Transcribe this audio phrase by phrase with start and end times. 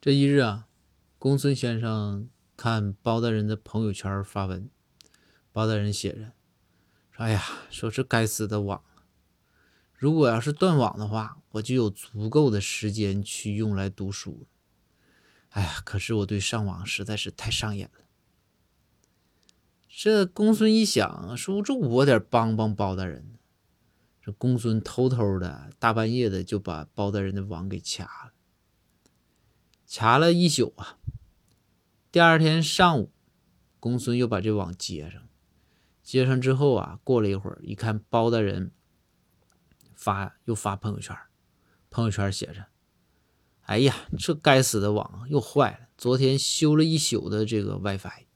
[0.00, 0.66] 这一日啊，
[1.18, 4.70] 公孙先生看包大人的朋友圈发文，
[5.52, 6.32] 包大人写着
[7.10, 8.82] 说：“哎呀，说这该死的网，
[9.92, 14.46] 如果要是断网的话，我就有足够的时间去用来读书。
[15.50, 18.06] 哎呀，可是我对上网实在是太上瘾了。”
[19.86, 23.34] 这公孙一想，说：“这我得帮帮包大人。”
[24.24, 28.32] 这公孙偷偷的大半夜的就把包大人的网给掐了。
[29.92, 30.98] 查了一宿啊！
[32.12, 33.10] 第二天上午，
[33.80, 35.20] 公孙又把这网接上。
[36.00, 38.70] 接上之后啊，过了一会儿，一看包大人
[39.96, 41.16] 发又发朋友圈，
[41.90, 42.66] 朋友圈写着
[43.66, 48.26] ：“哎呀，这该死的网又坏了，昨天修了一宿的这个 WiFi。”